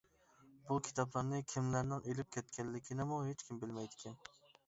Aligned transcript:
بۇ 0.69 0.77
كىتابلارنى 0.85 1.41
كىملەرنىڭ 1.51 2.01
ئېلىپ 2.09 2.33
كەتكەنلىكىنىمۇ 2.37 3.19
ھېچكىم 3.27 3.63
بىلمەيدىكەن. 3.65 4.19